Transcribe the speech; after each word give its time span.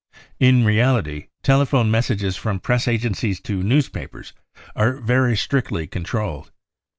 In 0.39 0.65
reality 0.65 1.27
telephone 1.43 1.91
messages 1.91 2.35
from 2.35 2.59
press 2.59 2.87
agencies 2.87 3.39
to 3.41 3.61
newspapers 3.61 4.33
are 4.75 4.93
very 4.93 5.37
strictly 5.37 5.85
controlled. 5.85 6.49